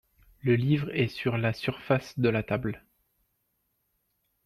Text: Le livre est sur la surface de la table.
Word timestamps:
Le 0.41 0.55
livre 0.55 0.89
est 0.97 1.09
sur 1.09 1.37
la 1.37 1.53
surface 1.53 2.17
de 2.17 2.27
la 2.27 2.41
table. 2.41 2.83